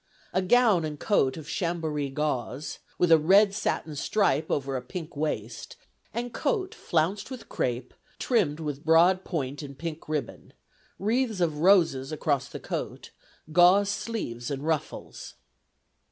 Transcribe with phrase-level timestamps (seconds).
[0.33, 5.15] A gown and coat of Chambéri gauze, with a red satin stripe over a pink
[5.15, 5.75] waist,
[6.11, 10.53] and coat flounced with crape, trimmed with broad point and pink ribbon;
[10.97, 13.11] wreaths of roses across the coat;
[13.51, 15.35] gauze sleeves and ruffles."